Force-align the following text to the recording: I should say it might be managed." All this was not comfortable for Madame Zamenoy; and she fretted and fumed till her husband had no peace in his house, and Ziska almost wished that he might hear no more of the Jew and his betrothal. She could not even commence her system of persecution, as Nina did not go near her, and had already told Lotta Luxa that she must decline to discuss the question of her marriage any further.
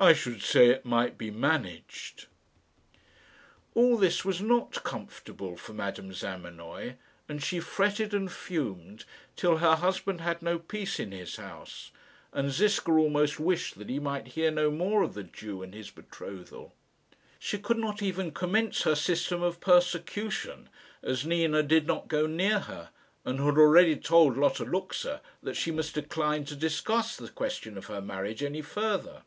I 0.00 0.12
should 0.12 0.42
say 0.42 0.68
it 0.68 0.84
might 0.84 1.18
be 1.18 1.28
managed." 1.32 2.26
All 3.74 3.96
this 3.96 4.24
was 4.24 4.40
not 4.40 4.84
comfortable 4.84 5.56
for 5.56 5.72
Madame 5.72 6.12
Zamenoy; 6.12 6.94
and 7.28 7.42
she 7.42 7.58
fretted 7.58 8.14
and 8.14 8.30
fumed 8.30 9.04
till 9.34 9.56
her 9.56 9.74
husband 9.74 10.20
had 10.20 10.40
no 10.40 10.56
peace 10.56 11.00
in 11.00 11.10
his 11.10 11.34
house, 11.34 11.90
and 12.32 12.52
Ziska 12.52 12.92
almost 12.92 13.40
wished 13.40 13.76
that 13.78 13.88
he 13.88 13.98
might 13.98 14.28
hear 14.38 14.52
no 14.52 14.70
more 14.70 15.02
of 15.02 15.14
the 15.14 15.24
Jew 15.24 15.64
and 15.64 15.74
his 15.74 15.90
betrothal. 15.90 16.72
She 17.40 17.58
could 17.58 17.78
not 17.78 18.00
even 18.00 18.30
commence 18.30 18.82
her 18.82 18.94
system 18.94 19.42
of 19.42 19.58
persecution, 19.58 20.68
as 21.02 21.26
Nina 21.26 21.64
did 21.64 21.88
not 21.88 22.06
go 22.06 22.28
near 22.28 22.60
her, 22.60 22.90
and 23.24 23.40
had 23.40 23.58
already 23.58 23.96
told 23.96 24.36
Lotta 24.38 24.64
Luxa 24.64 25.20
that 25.42 25.56
she 25.56 25.72
must 25.72 25.94
decline 25.96 26.44
to 26.44 26.54
discuss 26.54 27.16
the 27.16 27.28
question 27.28 27.76
of 27.76 27.86
her 27.86 28.00
marriage 28.00 28.44
any 28.44 28.62
further. 28.62 29.24